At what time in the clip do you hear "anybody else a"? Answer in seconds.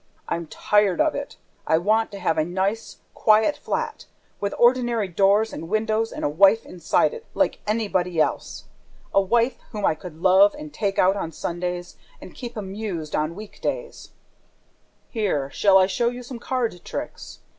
7.67-9.21